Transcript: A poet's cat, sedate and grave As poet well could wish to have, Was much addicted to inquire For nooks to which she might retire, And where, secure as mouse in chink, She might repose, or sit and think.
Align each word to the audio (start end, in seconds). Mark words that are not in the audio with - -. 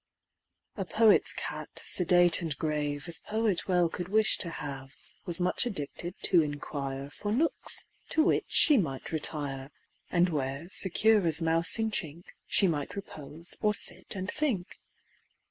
A 0.77 0.83
poet's 0.83 1.31
cat, 1.31 1.69
sedate 1.77 2.41
and 2.41 2.57
grave 2.57 3.03
As 3.07 3.19
poet 3.19 3.67
well 3.67 3.87
could 3.87 4.07
wish 4.09 4.39
to 4.39 4.49
have, 4.49 4.95
Was 5.27 5.39
much 5.39 5.67
addicted 5.67 6.15
to 6.23 6.41
inquire 6.41 7.11
For 7.11 7.31
nooks 7.31 7.85
to 8.09 8.23
which 8.23 8.45
she 8.47 8.77
might 8.79 9.11
retire, 9.11 9.69
And 10.09 10.29
where, 10.29 10.67
secure 10.71 11.21
as 11.27 11.39
mouse 11.39 11.77
in 11.77 11.91
chink, 11.91 12.29
She 12.47 12.67
might 12.67 12.95
repose, 12.95 13.55
or 13.61 13.75
sit 13.75 14.15
and 14.15 14.27
think. 14.31 14.79